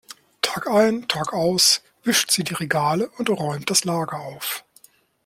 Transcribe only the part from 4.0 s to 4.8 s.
auf.